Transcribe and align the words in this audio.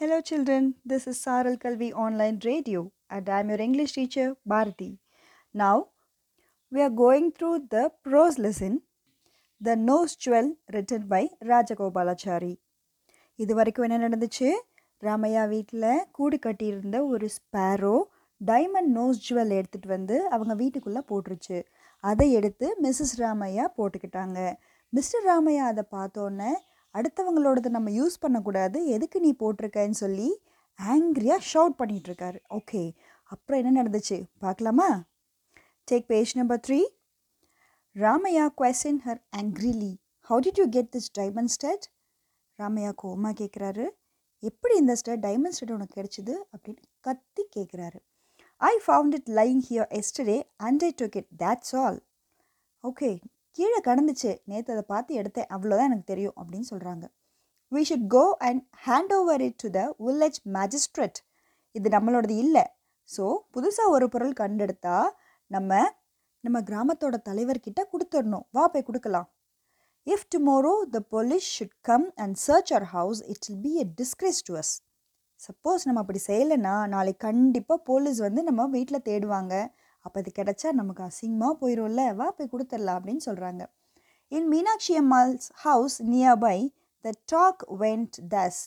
Hello, 0.00 0.20
children. 0.20 0.74
This 0.84 1.06
is 1.06 1.16
Saral 1.18 1.56
Kalvi 1.56 1.92
Online 1.94 2.38
Radio, 2.44 2.80
and 3.10 3.28
I'm 3.28 3.48
your 3.48 3.60
English 3.60 3.92
teacher, 3.92 4.26
Bharati. 4.46 4.90
Now, 5.54 5.88
we 6.72 6.82
are 6.82 6.94
going 7.00 7.32
through 7.32 7.66
the 7.70 7.90
prose 8.04 8.38
lesson, 8.38 8.74
The 9.60 9.74
Nose 9.78 10.14
Jewel, 10.16 10.46
written 10.74 11.02
by 11.08 11.22
Rajagopalachari. 11.44 12.52
இது 13.38 13.52
வரைக்கும் 13.54 13.86
என்ன 13.86 13.98
நடந்துச்சு 14.04 14.48
ராமையா 15.02 15.42
வீட்டில் 15.50 15.88
கூடு 16.16 16.38
கட்டியிருந்த 16.44 17.00
ஒரு 17.12 17.26
Sparrow 17.34 17.96
diamond 18.40 18.90
nose 18.96 19.20
jewel 19.26 19.52
எடுத்துகிட்டு 19.58 19.94
வந்து 19.94 20.16
அவங்க 20.34 20.54
வீட்டுக்குள்ளே 20.62 21.02
போட்டுருச்சு 21.10 21.58
அதை 22.04 22.26
எடுத்து 22.38 22.66
மிஸ்ஸஸ் 22.84 23.14
ராமையா 23.22 23.66
போட்டுக்கிட்டாங்க 23.78 24.38
மிஸ்டர் 24.92 25.24
ராமையா 25.30 25.64
அதை 25.72 25.84
பார்த்தோன்னே 25.96 26.50
அடுத்தவங்களோடது 26.94 27.68
நம்ம 27.68 27.90
யூஸ் 27.90 28.20
பண்ணக்கூடாது. 28.20 28.86
எதுக்கு 28.86 29.20
நீ 29.20 29.34
போட்டிருக்கன்னு 29.38 29.98
சொல்லி 30.02 30.28
ஆங்க்ரியாக 30.78 31.40
ஷவுட் 31.52 31.78
பண்ணிகிட்ருக்காரு 31.78 32.38
ஓகே 32.50 32.94
அப்புறம் 33.24 33.64
என்ன 33.64 33.82
நடந்துச்சு? 33.82 34.28
பார்க்கலாமா? 34.38 35.04
Take 35.90 36.06
page 36.06 36.36
number 36.36 36.60
three 36.66 36.80
Ramaiah 37.94 38.46
question 38.60 39.00
her 39.04 39.20
angrily 39.36 39.92
how 40.28 40.40
did 40.46 40.58
you 40.58 40.66
get 40.70 40.96
this 40.96 41.10
diamond 41.18 41.52
stud 41.56 41.86
Ramaiah 42.58 42.92
coma 43.02 43.30
கேட்குறாரு 43.40 43.86
எப்படி 44.42 44.76
இந்த 44.76 44.96
ஸ்டட் 45.00 45.24
டைமண்ட் 45.24 45.56
ஸ்டட் 45.56 45.72
உனக்கு 45.72 45.96
கிடைச்சிது? 46.00 46.34
அப்படின்னு 46.52 46.82
கத்தி 47.00 47.48
கேட்குறாரு 47.56 48.00
I 48.56 48.80
found 48.86 49.14
it 49.14 49.28
lying 49.28 49.62
here 49.70 50.00
yesterday 50.00 50.42
and 50.56 50.82
I 50.82 50.94
took 51.02 51.16
it 51.16 51.28
that's 51.38 51.76
all 51.76 52.00
okay 52.82 53.10
கீழே 53.58 53.80
கடந்துச்சு. 53.88 54.32
நேற்று 54.50 54.74
அதை 54.74 54.84
பார்த்து 54.92 55.20
எடுத்தேன். 55.20 55.48
அவ்வளோதான் 55.54 55.88
எனக்கு 55.90 56.10
தெரியும் 56.12 56.36
அப்படின்னு 56.40 56.68
சொல்கிறாங்க 56.72 57.04
we 57.72 57.80
should 57.88 58.08
go 58.16 58.24
and 58.48 58.62
hand 58.86 59.14
over 59.18 59.42
it 59.46 59.58
to 59.62 59.68
the 59.78 59.80
village 60.06 60.38
magistrate 60.58 61.18
இது 61.74 61.88
நம்மளோடது 61.96 62.36
இல்லை. 62.44 62.64
ஸோ 63.08 63.24
புதுசாக 63.54 63.94
ஒரு 63.96 64.06
பொருள் 64.14 64.34
கண்டெடுத்தா 64.42 64.96
நம்ம 65.50 65.80
நம்ம 66.44 66.58
கிராமத்தோட 66.68 67.16
தலைவர்கிட்ட 67.28 67.80
கொடுத்துடணும். 67.92 68.44
வா 68.56 68.64
போய் 68.72 68.86
கொடுக்கலாம். 68.88 69.28
If 70.06 70.26
tomorrow 70.34 70.74
the 70.94 70.98
police 71.14 71.46
should 71.56 71.76
come 71.88 72.06
and 72.22 72.36
search 72.44 72.70
our 72.74 72.86
house 72.96 73.20
it 73.32 73.46
will 73.48 73.62
be 73.66 73.72
a 73.82 73.86
disgrace 74.00 74.40
to 74.48 74.54
us 74.60 74.72
suppose 75.40 75.86
நம்ம 75.88 76.00
அப்படி 76.04 76.20
செய்யலைன்னா 76.28 76.74
நாளைக்கு 76.94 77.22
கண்டிப்பாக 77.26 77.80
போலீஸ் 77.90 78.20
வந்து 78.26 78.40
நம்ம 78.48 78.66
வீட்டில் 78.76 79.06
தேடுவாங்க. 79.08 79.54
அப்போ 80.04 80.16
அது 80.20 80.30
கிடச்சா 80.38 80.68
நமக்கு 80.72 81.02
அசிங்கமாக 81.02 81.54
போயிடும்ல 81.60 82.02
வா 82.14 82.28
போய் 82.30 82.52
கொடுத்துடலாம் 82.52 82.98
அப்படின்னு 82.98 83.24
சொல்கிறாங்க 83.26 83.64
in 84.32 84.48
Meenakshi 84.48 84.94
Ammal's 84.96 85.48
house 85.64 85.96
nearby 86.10 86.58
the 87.04 87.12
talk 87.26 87.62
went 87.80 88.18
thus 88.34 88.60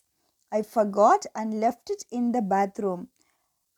I 0.51 0.61
forgot 0.73 1.27
and 1.33 1.53
left 1.63 1.91
it 1.91 2.05
in 2.09 2.31
the 2.31 2.41
bathroom 2.53 3.03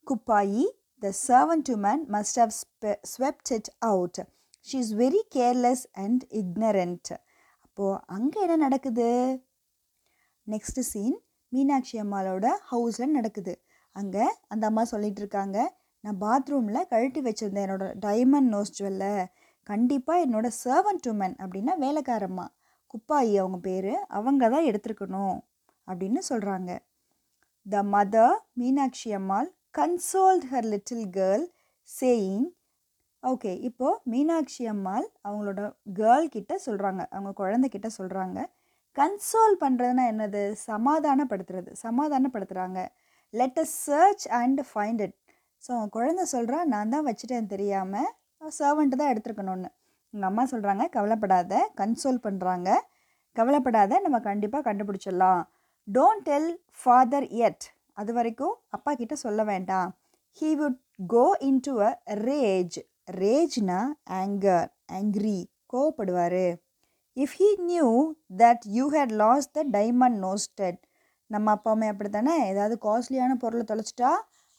Kuppayi 0.08 0.66
the 1.02 1.12
servant 1.28 1.72
woman 1.76 2.04
must 2.16 2.40
have 2.40 2.54
swept 3.14 3.52
it 3.52 3.72
out 3.90 4.20
she 4.68 4.78
is 4.78 4.94
very 4.96 5.24
careless 5.36 5.86
and 6.04 6.24
ignorant 6.42 7.12
அப்போது 7.78 8.02
அங்கே 8.08 8.40
என்ன 8.42 8.56
நடக்குது? 8.58 9.06
Next 10.48 10.80
scene 10.90 11.16
Meenakshi 11.52 11.96
அம்மாவோட 12.02 12.48
ஹவுஸில் 12.72 13.16
நடக்குது. 13.16 13.54
அங்கே 13.96 14.26
அந்த 14.48 14.64
அம்மா 14.70 14.84
சொல்லிகிட்ருக்காங்க 14.92 15.58
இருக்காங்க 15.58 15.83
நான் 16.04 16.20
பாத்ரூமில் 16.24 16.88
கழட்டி 16.92 17.22
வச்சுருந்தேன். 17.22 17.66
என்னோட 17.68 17.86
டைமண்ட் 18.06 18.50
நோஸ் 18.54 18.76
ஜுவல்ல 18.78 19.06
கண்டிப்பாக 19.70 20.24
என்னோடய 20.26 20.58
சர்வன்ட் 20.64 21.08
உமன் 21.12 21.36
அப்படின்னா 21.44 21.74
வேலைக்காரம்மா. 21.86 22.46
குப்பாயி 22.94 23.34
அவங்க 23.42 23.60
பேர். 23.68 23.94
அவங்க 24.18 24.50
தான் 24.50 24.68
எடுத்துருக்கணும் 24.70 25.38
அப்படின்னு 25.88 26.22
சொல்கிறாங்க 26.32 26.72
the 27.66 27.84
mother 27.94 28.36
Meenakshi 28.54 29.10
Ammal 29.14 29.50
consoled 29.78 30.46
her 30.52 30.68
little 30.74 31.06
girl 31.18 31.46
saying 31.90 32.46
okay 33.24 33.52
இப்போது 33.68 34.00
மீனாட்சி 34.12 34.64
அம்மாள் 34.66 35.08
அவங்களோட 35.28 35.62
கேர்ள் 36.00 36.28
கிட்ட 36.28 36.54
சொல்கிறாங்க 36.66 37.02
அவங்க 37.16 37.32
குழந்தைக்கிட்ட 37.42 37.90
சொல்கிறாங்க 38.00 38.40
கன்சோல் 38.96 39.56
பண்ணுறதுனா 39.62 40.04
என்னது? 40.12 40.42
சமாதானப்படுத்துறது. 40.68 41.70
சமாதானப்படுத்துகிறாங்க 41.86 42.80
let 43.34 43.60
a 43.60 43.68
search 43.86 44.26
and 44.42 44.62
find 44.72 45.02
it 45.02 45.16
so 45.64 45.70
அவன் 45.76 45.94
குழந்தை 45.96 46.24
சொல்கிறா 46.34 46.60
நான் 46.74 46.92
தான் 46.94 47.06
வச்சுட்டேன் 47.08 47.52
தெரியாமல் 47.54 48.10
சர்வெண்ட்டு 48.60 49.00
தான் 49.02 49.12
எடுத்துருக்கணும்னு. 49.14 49.70
எங்கள் 50.14 50.30
அம்மா 50.30 50.44
சொல்கிறாங்க 50.54 50.84
கவலைப்படாத 50.96 51.54
கன்சோல் 51.80 52.20
பண்ணுறாங்க 52.26 52.70
கவலைப்படாத 53.36 54.00
நம்ம 54.06 54.18
கண்டிப்பாக 54.28 54.64
கண்டுபிடிச்சிடலாம். 54.68 55.42
டோன்ட் 55.88 56.26
டெல் 56.30 56.50
ஃபாதர் 56.80 57.28
எட் 57.48 57.66
அது 58.02 58.12
வரைக்கும் 58.18 58.56
அப்பா 58.76 58.92
கிட்ட 58.94 59.16
சொல்ல 59.24 59.42
வேண்டாம். 59.52 59.90
He 60.42 60.50
would 60.62 60.80
go 61.14 61.26
into 61.68 61.74
a 61.88 61.92
rage 62.28 62.78
ரேஜ்னா 63.22 63.80
anger 64.20 64.68
angry 65.00 65.40
கோவப்படுவார். 65.74 66.46
If 67.18 67.36
he 67.40 67.50
knew 67.72 67.88
that 68.44 68.64
you 68.78 68.86
had 68.96 69.16
lost 69.24 69.48
the 69.58 69.64
diamond 69.78 70.20
nose stud 70.28 70.80
நம்ம 71.32 71.48
அப்பாவுமே 71.58 71.88
அப்படி 71.92 72.10
தானே 72.12 72.36
ஏதாவது 72.52 72.76
காஸ்ட்லியான 72.86 73.34
பொருளை 73.44 73.66
தொலைச்சிட்டா 73.72 74.12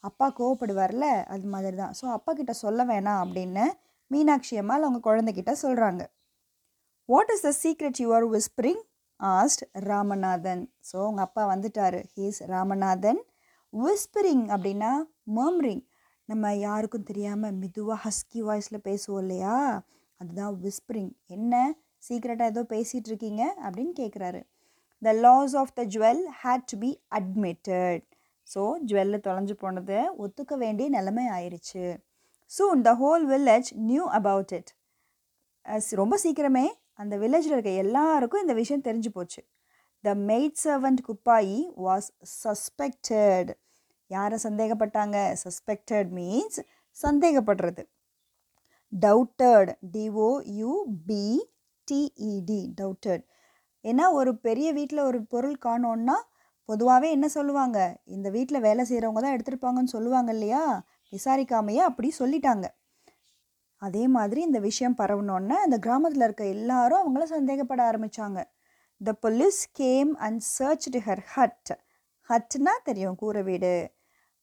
அப்பா 0.05 0.27
கோவப்படுவார்ல? 0.39 1.07
அது 1.35 1.47
மாதிரி 1.55 1.77
தான் 1.77 1.95
ஸோ 2.01 2.05
அப்பா 2.17 2.33
கிட்ட 2.33 2.53
சொல்ல 2.65 2.81
வேணாம் 2.85 3.21
அப்படின்னு 3.25 3.65
மீனாட்சி 4.11 4.55
அம்மாள் 4.63 4.87
அவங்க 4.87 5.01
குழந்தைகிட்ட 5.09 5.53
சொல்கிறாங்க 5.63 6.03
what 7.09 7.31
is 7.35 7.47
the 7.49 7.53
secret 7.63 8.01
you 8.03 8.09
are 8.17 8.27
whispering 8.35 8.83
asked 9.21 9.63
Ramanathan. 9.89 10.63
So 10.91 10.97
உங்கள் 11.09 11.27
அப்பா 11.27 11.43
வந்துட்டார். 11.53 11.99
ஹீஸ் 12.15 12.41
ராமநாதன். 12.53 13.21
விஸ்பரிங் 13.73 14.45
அப்படின்னா 14.55 14.91
மர்மரிங் 15.37 15.85
நம்ம 16.29 16.55
யாருக்கும் 16.57 17.09
தெரியாமல் 17.11 17.57
மெதுவாக 17.63 17.99
ஹஸ்கி 18.05 18.41
வாய்ஸில் 18.41 18.85
பேசுவோம் 18.89 19.23
இல்லையா? 19.25 19.57
அதுதான் 20.21 20.55
விஸ்பரிங் 20.65 21.13
என்ன? 21.27 21.55
சீக்ரெட்டாக 22.09 22.53
ஏதோ 22.53 22.63
பேசிகிட்டு 22.75 23.11
இருக்கீங்க 23.13 23.43
அப்படின்னு 23.65 23.95
கேட்குறாரு 24.01 24.41
the 25.03 25.13
loss 25.27 25.55
of 25.63 25.75
the 25.75 25.85
jewel 25.95 26.23
had 26.43 26.67
to 26.73 26.77
be 26.79 26.91
admitted 27.11 28.05
so 28.55 28.63
jewel 28.87 29.19
தொலைஞ்சு 29.27 29.55
போனதை 29.55 30.01
ஒத்துக்க 30.19 30.55
வேண்டிய 30.57 30.89
நிலைமை 30.89 31.25
ஆயிடுச்சு 31.29 31.85
soon 32.51 32.81
the 32.81 32.93
whole 32.95 33.25
village 33.33 33.71
knew 33.91 34.05
about 34.11 34.53
it 34.53 34.73
ரொம்ப 35.91 36.19
சீக்கிரமே 36.25 36.67
அந்த 36.93 37.15
வில்லேஜில் 37.17 37.55
இருக்க 37.57 37.71
எல்லாருக்கும் 37.85 38.41
இந்த 38.41 38.55
விஷயம் 38.55 38.83
தெரிஞ்சு 38.83 39.11
போச்சு. 39.13 39.41
The 40.05 40.15
maid 40.15 40.59
servant 40.65 41.01
Kuppayi 41.09 41.57
was 41.77 42.09
suspected 42.45 43.51
யாரை 44.11 44.39
சந்தேகப்பட்டாங்க? 44.43 45.17
Suspected 45.45 46.11
means 46.19 46.59
சந்தேகப்படுறது. 46.97 47.83
Doubted 48.93 49.71
D O 49.95 50.29
D E D 51.89 52.61
doubted 52.81 53.25
ஏன்னா 53.85 54.05
ஒரு 54.13 54.31
பெரிய 54.37 54.69
வீட்டில் 54.73 54.99
ஒரு 54.99 55.19
பொருள் 55.25 55.57
காணோன்னா 55.65 56.17
பொதுவாகவே 56.69 57.09
என்ன 57.11 57.27
சொல்லுவாங்க? 57.29 57.79
இந்த 58.17 58.29
வீட்டில் 58.31 58.65
வேலை 58.67 58.83
செய்கிறவங்க 58.91 59.21
தான் 59.25 59.35
எடுத்திருப்பாங்கன்னு 59.37 59.95
சொல்லுவாங்க 59.97 60.31
இல்லையா? 60.33 60.63
விசாரிக்காமையே 61.13 61.83
அப்படி 61.89 62.09
சொல்லிட்டாங்க. 62.19 62.67
அதே 63.83 64.05
மாதிரி 64.17 64.41
இந்த 64.41 64.59
விஷயம் 64.69 64.99
பரவணுன்னே 65.01 65.57
அந்த 65.65 65.77
கிராமத்தில் 65.79 66.25
இருக்க 66.27 66.45
எல்லாரும் 66.57 67.03
அவங்கள 67.03 67.25
சந்தேகப்பட 67.35 67.81
ஆரம்பித்தாங்க 67.91 68.41
the 69.01 69.13
police 69.25 69.61
came 69.81 70.11
and 70.27 70.41
searched 70.57 70.99
her 71.07 71.25
hut 71.35 71.73
ஹட்னா 72.31 72.75
தெரியும் 72.89 73.19
கூரை 73.23 73.43
வீடு. 73.49 73.75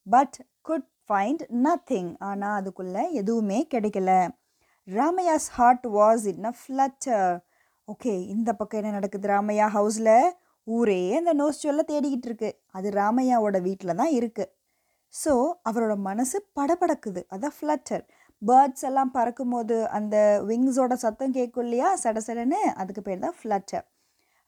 பட் 0.06 0.36
குட் 0.68 0.88
ஃபைண்ட் 1.06 1.42
நத்திங் 1.64 2.12
ஆனால் 2.28 2.56
அதுக்குள்ளே 2.60 3.02
எதுவுமே 3.20 3.58
கிடைக்கல. 3.74 4.10
Ramaiah's 4.88 5.48
heart 5.56 5.86
was 5.98 6.24
in 6.32 6.48
a 6.50 6.54
flutter. 6.60 7.32
Okay 7.88 8.14
இந்த 8.34 8.50
பக்கம் 8.60 8.80
என்ன 8.80 8.92
நடக்குது 8.98 9.28
ராமையா 9.34 9.66
ஹவுஸில்? 9.76 10.14
ஊரே 10.66 11.00
அந்த 11.20 11.32
நோஸ் 11.34 11.62
தேடிக்கிட்டு 11.92 12.28
இருக்கு 12.30 12.50
அது 12.70 12.90
ராமையாவோட 12.90 13.56
வீட்டில் 13.62 13.98
தான் 14.00 14.12
இருக்குது 14.18 14.52
ஸோ 15.14 15.32
அவரோட 15.68 15.94
மனசு 16.08 16.38
படபடக்குது. 16.58 17.20
அதான் 17.34 17.56
ஃப்ளட்டர் 17.56 18.04
பேர்ட்ஸ் 18.42 18.84
எல்லாம் 18.88 19.10
பறக்கும்போது 19.16 19.76
அந்த 19.88 20.16
விங்ஸோட 20.48 20.94
சத்தம் 21.04 21.34
கேட்கும் 21.38 21.64
இல்லையா? 21.64 21.88
சடசடன்னு 22.04 22.60
அதுக்கு 22.80 23.02
பேர் 23.02 23.24
தான் 23.26 23.36
flutter 23.40 23.84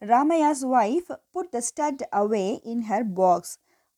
Ramaiah's 0.02 0.64
wife 0.78 1.10
put 1.34 1.52
the 1.56 1.60
stud 1.68 2.02
away 2.20 2.46
in 2.72 2.84
her 2.90 3.06
box 3.20 3.54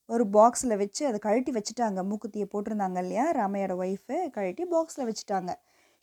ஒரு 0.08 0.24
பாக்ஸில் 0.36 0.76
வச்சு 0.82 1.02
அதை 1.06 1.18
கழட்டி 1.26 1.52
வச்சுட்டாங்க. 1.56 2.00
மூக்குத்தியை 2.10 2.46
போட்டிருந்தாங்க 2.52 2.98
இல்லையா? 3.04 3.24
ராமையோட 3.38 3.74
ஒய்ஃபு 3.84 4.18
கழட்டி 4.36 4.66
பாக்ஸில் 4.74 5.08
வச்சுட்டாங்க. 5.10 5.52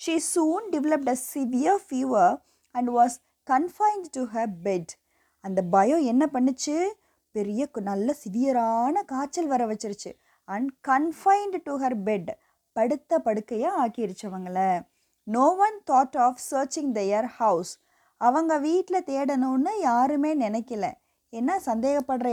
She 0.01 0.15
soon 0.33 0.65
developed 0.75 1.11
a 1.15 1.17
severe 1.33 1.81
fever 1.87 2.33
and 2.75 2.91
was 2.99 3.15
confined 3.47 4.09
to 4.17 4.23
her 4.35 4.51
bed 4.67 4.91
அந்த 5.43 5.59
பயம் 5.75 6.03
என்ன 6.11 6.23
பண்ணுச்சு? 6.33 6.75
பெரிய 7.35 7.61
நல்ல 7.89 8.09
சிவியரான 8.23 8.95
காய்ச்சல் 9.11 9.51
வர 9.53 9.63
வச்சிருச்சு. 9.71 10.11
And 10.47 10.69
confined 10.87 11.59
to 11.67 11.73
her 11.83 11.97
bed 12.07 12.31
படுத்த 12.75 13.19
படுக்கையாக 13.19 13.79
ஆக்கிருச்சவங்கள 13.83 14.59
no 15.27 15.45
one 15.65 15.77
thought 15.91 16.17
of 16.25 16.41
searching 16.51 16.91
their 16.91 17.27
house 17.39 17.71
அவங்க 18.21 18.53
வீட்டில் 18.59 19.05
தேடணும்னு 19.09 19.71
யாருமே 19.79 20.31
நினைக்கல. 20.35 20.85
ஏன்னா 21.33 21.55
சந்தேகப்படுற 21.65 22.27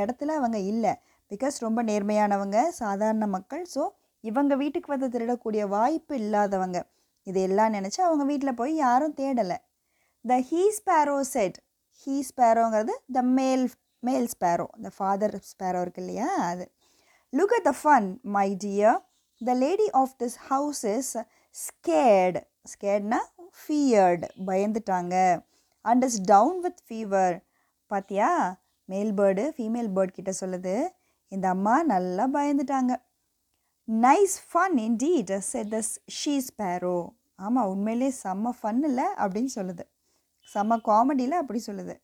இடத்துல 0.00 0.32
அவங்க 0.38 0.58
இல்லை. 0.72 0.92
பிகாஸ் 1.30 1.56
ரொம்ப 1.58 1.80
நேர்மையானவங்க 1.82 2.58
சாதாரண 2.80 3.26
மக்கள். 3.26 3.64
ஸோ 3.74 3.82
இவங்க 4.24 4.52
வீட்டுக்கு 4.56 4.88
வந்து 4.94 5.08
திருடக்கூடிய 5.14 5.62
வாய்ப்பு 5.68 6.14
இல்லாதவங்க. 6.16 6.78
இதையெல்லாம் 7.26 7.72
நினச்சி 7.72 8.00
அவங்க 8.06 8.24
வீட்டில் 8.24 8.58
போய் 8.60 8.74
யாரும் 8.76 9.16
தேடலை. 9.20 9.58
The 10.24 10.36
he 10.50 10.62
sparrow 10.78 11.16
said 11.34 11.58
he 12.06 12.14
ஸ்பேரோங்கிறது 12.30 12.94
the 13.16 13.22
male 13.38 13.64
male 14.08 14.26
sparrow 14.34 14.66
இந்த 14.78 14.90
ஃபாதர் 14.96 15.34
ஸ்பேரோ 15.50 15.80
இருக்கு 15.84 16.02
இல்லையா? 16.02 16.28
அது. 16.50 16.64
Look 17.32 17.54
at 17.58 17.68
the 17.68 17.72
fun 17.82 18.08
my 18.36 18.48
dear 18.64 18.98
the 19.40 19.54
lady 19.64 19.88
of 20.00 20.12
this 20.22 20.36
house 20.50 20.82
is 20.96 21.12
scared 21.54 22.40
ஸ்கேர்ட்னா 22.72 23.20
feared 23.60 24.26
பயந்துட்டாங்க. 24.48 25.14
And 25.84 26.04
is 26.08 26.20
down 26.32 26.60
with 26.60 26.82
fever 26.88 27.36
பார்த்தியா 27.90 28.30
மேல் 28.88 29.12
பேர்டு 29.18 29.42
ஃபீமேல் 29.56 29.90
பேர்ட் 29.96 30.16
கிட்ட 30.18 30.32
சொல்லுது. 30.40 30.76
இந்த 31.32 31.48
அம்மா 31.48 31.82
நல்லா 31.82 32.24
பயந்துட்டாங்க. 32.36 32.92
Nice 33.88 34.36
fun 34.50 34.76
indeed 34.86 35.32
said 35.50 35.72
the 35.76 35.80
she 36.18 36.34
sparrow 36.50 36.98
ஆமாம் 37.46 37.68
உண்மையிலே 37.72 38.12
செம்ம 38.22 38.50
ஃபன் 38.60 38.82
இல்லை 38.88 39.06
அப்படின்னு 39.22 39.50
சொல்லுது. 39.58 39.84
செம்ம 40.52 40.78
காமெடியில் 40.90 41.40
அப்படி 41.40 41.60
சொல்லுது. 41.68 41.94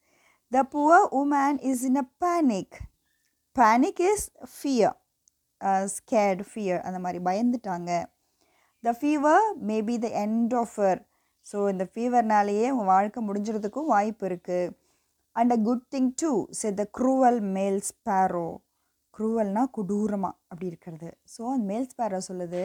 The 0.52 0.62
poor 0.74 1.06
woman 1.20 1.58
is 1.70 1.84
in 1.88 2.00
a 2.04 2.06
panic 2.24 2.76
panic 3.56 4.02
is 4.12 4.26
fear 4.54 4.96
scared 5.96 6.42
fear 6.50 6.80
அந்த 6.88 6.98
மாதிரி 7.04 7.20
பயந்துட்டாங்க. 7.28 7.90
The 8.84 8.92
fever 8.98 9.46
maybe 9.70 9.96
the 10.04 10.08
end 10.24 10.54
of her 10.62 11.00
so 11.46 11.58
இந்த 11.72 11.84
ஃபீவர்னாலேயே 11.92 12.66
உங்கள் 12.72 12.90
வாழ்க்கை 12.94 13.20
முடிஞ்சுறதுக்கும் 13.28 13.90
வாய்ப்பு 13.94 14.24
இருக்குது 14.30 14.72
and 15.36 15.52
a 15.56 15.58
good 15.68 15.86
thing 15.94 16.10
to 16.22 16.32
set 16.60 16.78
the 16.82 16.84
cruel 16.98 17.40
male 17.56 17.78
sparrow 17.90 18.48
க்ரூவல்னால் 19.14 19.72
கொடூரமாக 19.76 20.34
அப்படி 20.50 20.66
இருக்கிறது. 20.72 21.08
ஸோ 21.34 21.40
அந்த 21.54 21.66
மேல் 21.72 21.88
ஸ்பேரோ 21.92 22.20
சொல்லுது 22.28 22.62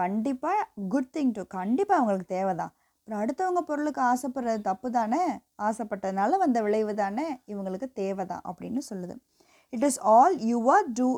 கண்டிப்பாக 0.00 0.62
குட் 0.92 1.12
திங் 1.16 1.32
டூ 1.36 1.42
கண்டிப்பாக 1.58 1.98
அவங்களுக்கு 2.00 2.28
தேவை 2.36 2.54
தான் 2.62 2.72
அப்புறம் 3.04 3.22
அடுத்தவங்க 3.22 3.60
பொருளுக்கு 3.68 4.00
ஆசைப்படுறது 4.10 4.60
தப்பு 4.68 4.88
தானே? 4.90 5.22
ஆசைப்பட்டதுனால 5.66 6.36
வந்த 6.42 6.58
விளைவு 6.66 6.92
தானே? 7.00 7.26
இவங்களுக்கு 7.52 7.88
தேவை 7.98 8.24
தான் 8.30 8.44
அப்படின்னு 8.50 8.80
சொல்லுது. 8.90 9.14
It 9.72 9.84
is 9.88 9.98
all 10.12 10.36
you 10.50 10.58
are 10.74 10.86
do 11.00 11.08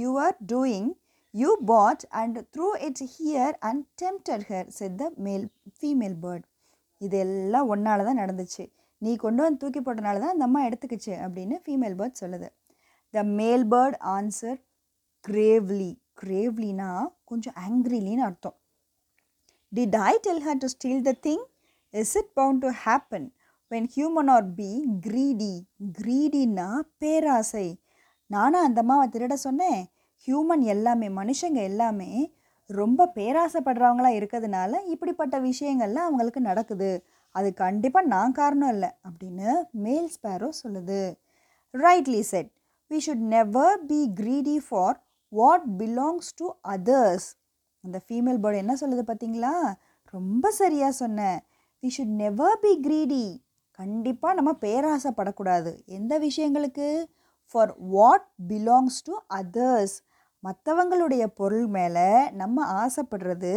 your 0.00 0.36
doing 0.52 0.88
you 1.34 1.50
put 1.70 2.02
and 2.20 2.38
through 2.54 2.70
it 2.86 3.02
here 3.12 3.54
and 3.68 3.84
tempted 4.02 4.44
here 4.48 4.68
said 4.78 4.96
the 5.02 5.08
male 5.26 5.44
female 5.76 6.16
bird 6.24 6.44
இது 7.00 7.16
எல்லாம் 7.26 7.70
ஒன்னால 7.74 8.08
தான் 8.08 8.20
நடந்துச்சு. 8.22 8.64
நீ 9.02 9.12
கொண்டு 9.24 9.40
வந்து 9.44 9.62
தூக்கி 9.62 9.82
போட்டனால 9.86 10.20
தான் 10.24 10.34
அந்த 10.34 10.46
அம்மா 10.48 10.62
எடுத்துக்கிச்சு 10.68 11.14
அப்படின்னு 11.24 11.56
ஃபீமேல் 11.64 11.96
பேர்ட் 12.00 12.20
சொல்லுது. 12.24 12.50
த 13.14 13.24
மேல் 13.40 13.66
பேர்ட் 13.74 13.98
ஆன்சர் 14.16 14.58
கிரேவ்லி 15.24 15.90
கிரேவ்லினா 16.22 16.90
கொஞ்சம் 17.30 17.56
ஆங்க்ரிலின்னு 17.66 18.26
அர்த்தம். 18.30 18.58
Did 19.74 19.94
I 19.96 20.18
tell 20.22 20.40
her 20.40 20.54
to 20.54 20.68
steal 20.68 21.00
the 21.04 21.14
thing? 21.26 21.40
Is 21.92 22.10
it 22.14 22.26
bound 22.36 22.58
to 22.64 22.70
happen 22.84 23.22
when 23.70 23.84
human 23.96 24.28
or 24.34 24.42
being 24.58 24.84
greedy? 25.06 25.54
greedyனா 26.00 26.68
பேராசை. 26.98 27.80
நானா 28.26 28.62
அந்த 28.62 28.80
அம்மாவை 28.80 29.08
திருட 29.08 29.32
சொன்னேன். 29.32 29.86
ஹியூமன் 30.26 30.64
எல்லாமே 30.74 31.08
மனுஷங்க 31.08 31.60
எல்லாமே 31.62 32.34
ரொம்ப 32.66 33.10
பேராசைப்படுறவங்களா 33.14 34.12
இருக்கிறதுனால 34.20 34.86
இப்படிப்பட்ட 34.86 35.40
விஷயங்கள்லாம் 35.40 36.06
அவங்களுக்கு 36.08 36.40
நடக்குது. 36.40 37.04
அது 37.30 37.54
கண்டிப்பாக 37.54 38.06
நான் 38.06 38.32
காரணம் 38.32 38.68
இல்லை 38.68 38.90
அப்படின்னு 39.08 39.50
மேல் 39.70 40.10
ஸ்பேரோ 40.16 40.50
சொல்லுது. 40.62 41.18
Rightly 41.72 42.20
said 42.20 42.52
we 42.90 43.00
should 43.06 43.26
never 43.36 43.86
be 43.86 44.12
greedy 44.20 44.56
for 44.68 44.98
what 45.28 45.66
belongs 45.78 46.32
to 46.36 46.46
others 46.68 47.28
அந்த 47.86 47.98
ஃபீமேல் 48.06 48.40
பேர்டு 48.44 48.62
என்ன 48.64 48.74
சொல்லுது 48.80 49.04
பார்த்தீங்களா? 49.10 49.54
ரொம்ப 50.14 50.50
சரியாக 50.60 50.92
சொன்னேன் 51.02 51.38
we 51.82 51.90
should 51.96 52.16
never 52.22 52.58
be 52.64 52.72
greedy 52.86 53.24
கண்டிப்பாக 53.78 54.36
நம்ம 54.38 54.50
பேராசைப்படக்கூடாது. 54.60 55.72
எந்த 55.98 56.12
விஷயங்களுக்கு? 56.18 56.88
For 57.54 57.72
what 57.94 58.26
belongs 58.50 59.00
to 59.08 59.14
others 59.40 59.96
மற்றவங்களுடைய 60.42 61.24
பொருள் 61.40 61.66
மேலே 61.76 62.08
நம்ம 62.40 62.64
ஆசைப்படுறது 62.82 63.52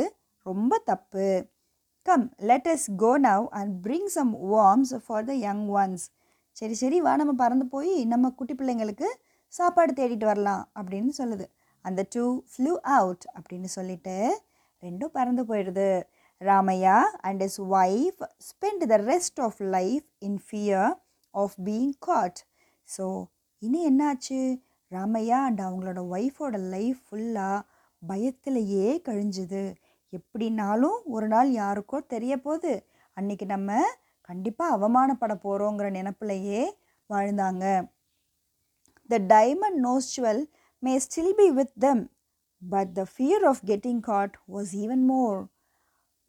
ரொம்ப 0.46 0.74
தப்பு. 0.90 1.30
Come 2.06 2.26
let 2.50 2.68
us 2.74 2.84
go 3.02 3.12
now 3.26 3.46
and 3.58 3.74
bring 3.86 4.10
some 4.14 4.32
worms 4.54 4.94
for 5.06 5.26
the 5.30 5.34
young 5.48 5.66
ones 5.80 6.06
சரி 6.58 6.76
சரி 6.82 6.98
வா 7.06 7.12
நம்ம 7.16 7.34
பறந்து 7.42 7.66
போய் 7.74 7.94
நம்ம 8.06 8.30
குட்டி 8.30 8.54
பிள்ளைங்களுக்கு 8.54 9.08
சாப்பாடு 9.54 9.92
தேடிட்டு 10.00 10.26
வரலாம் 10.26 10.64
அப்படின்னு 10.80 11.12
சொல்லுது. 11.18 11.46
அந்த 11.86 12.02
டூ 12.16 12.24
ஃப்ளூ 12.52 12.72
அவுட் 12.98 13.26
அப்படின்னு 13.38 13.70
சொல்லிட்டு 13.78 14.16
ரெண்டும் 14.84 15.16
பறந்து 15.18 15.44
போயிடுது. 15.44 15.90
Ramaiah 16.42 16.98
and 17.28 17.42
his 17.48 17.60
wife 17.80 18.22
spend 18.50 18.84
the 18.92 18.98
rest 19.12 19.40
of 19.48 19.60
life 19.78 20.08
in 20.28 20.40
fear 20.48 20.90
of 21.34 21.56
being 21.68 21.96
caught 22.00 22.40
so 22.90 23.06
இனி 23.62 23.80
என்னாச்சு? 23.90 24.40
ராமையா 24.92 25.40
அண்ட் 25.48 25.62
அவங்களோட 25.68 26.02
ஒய்ஃபோட 26.16 26.58
லைஃப் 26.76 27.02
ஃபுல்லாக 27.08 27.58
பயத்திலேயே 28.02 28.88
கழிஞ்சுது. 29.08 29.64
எப்படினாலும் 30.14 31.00
ஒரு 31.16 31.28
நாள் 31.28 31.50
யாருக்கோ 31.52 31.98
தெரிய 32.14 32.34
போகுது. 32.38 32.74
அன்னைக்கு 33.18 33.46
நம்ம 33.46 33.72
கண்டிப்பாக 34.30 34.76
அவமானப்பட 34.78 35.34
போகிறோங்கிற 35.46 35.88
நினப்பிலையே 35.98 36.62
வாழ்ந்தாங்க. 37.10 37.66
The 39.10 39.20
diamond 39.34 39.80
nose stud 39.88 40.42
jewel 40.84 40.88
may 40.88 41.00
still 41.04 41.34
be 41.40 41.46
with 41.52 41.72
them 41.84 42.02
but 42.62 42.92
the 42.98 43.04
fear 43.14 43.44
of 43.46 43.60
getting 43.68 44.00
caught 44.00 44.36
was 44.54 44.70
even 44.76 45.02
more 45.10 45.40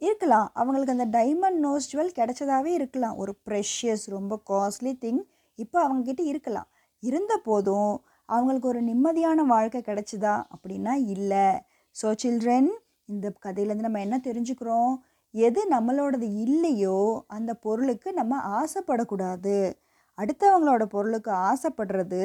இருக்கலாம் 0.02 0.49
அவங்களுக்கு 0.55 0.94
அந்த 0.94 1.06
டைமண்ட் 1.17 1.61
நோஸ் 1.67 1.88
ஜுவல் 1.91 2.11
கிடைச்சதாவே 2.17 2.73
இருக்கலாம். 2.79 3.14
ஒரு 3.17 3.32
ப்ரெஷியஸ் 3.47 4.05
ரொம்ப 4.08 4.41
காஸ்ட்லி 4.50 4.93
திங் 5.05 5.20
இப்போ 5.58 5.79
அவங்கக்கிட்ட 5.85 6.25
இருக்கலாம். 6.32 6.69
இருந்த 7.02 7.32
போதும் 7.44 7.93
அவங்களுக்கு 8.29 8.69
ஒரு 8.69 8.82
நிம்மதியான 8.82 9.44
வாழ்க்கை 9.47 9.82
கிடைச்சிதா 9.88 10.35
அப்படின்னா 10.55 10.94
இல்லை. 11.14 11.46
ஸோ 11.96 12.08
சில்ட்ரன் 12.25 12.70
இந்த 13.08 13.26
கதையிலேருந்து 13.46 13.88
நம்ம 13.88 14.05
என்ன 14.06 14.19
தெரிஞ்சுக்கிறோம்? 14.29 14.93
எது 15.35 15.62
நம்மளோடது 15.76 16.29
இல்லையோ 16.46 17.00
அந்த 17.29 17.50
பொருளுக்கு 17.67 18.11
நம்ம 18.12 18.37
ஆசைப்படக்கூடாது. 18.61 19.58
அடுத்தவங்களோட 20.19 20.85
பொருளுக்கு 20.96 21.31
ஆசைப்படுறது 21.50 22.23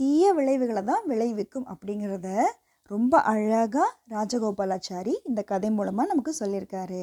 தீய 0.00 0.26
விளைவுகளை 0.36 0.82
தான் 0.90 1.06
விளைவிக்கும் 1.10 1.66
அப்படிங்கிறத 1.72 2.28
ரொம்ப 2.90 3.14
அழகாக 3.30 3.86
ராஜகோபாலாச்சாரி 4.14 5.14
இந்த 5.28 5.40
கதை 5.50 5.68
மூலமாக 5.78 6.10
நமக்கு 6.12 6.32
சொல்லியிருக்காரு. 6.38 7.02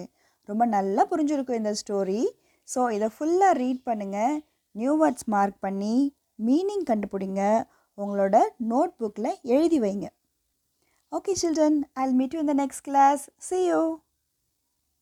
ரொம்ப 0.49 0.63
நல்லா 0.75 1.03
புரிஞ்சிருக்கும் 1.11 1.59
இந்த 1.59 1.71
ஸ்டோரி 1.81 2.21
ஸோ 2.67 2.81
இதை 2.95 3.07
ஃபுல்லாக 3.15 3.57
ரீட் 3.61 3.81
பண்ணுங்கள் 3.89 4.35
நியூ 4.75 4.93
வேர்ட்ஸ் 5.01 5.27
மார்க் 5.33 5.59
பண்ணி 5.65 5.95
மீனிங் 6.47 6.85
கண்டுபிடிங்க. 6.89 7.43
உங்களோட 7.97 8.35
நோட் 8.71 8.95
புக்கில் 9.01 9.31
எழுதி 9.55 9.79
வைங்க. 9.85 10.07
Okay 11.11 11.33
children 11.41 11.79
I 12.03 12.07
meet 12.21 12.35
you 12.35 12.41
இந்த 12.45 12.57
நெக்ஸ்ட் 12.63 12.85
கிளாஸ் 12.89 13.23
சி 13.49 13.59
யூ 13.69 13.81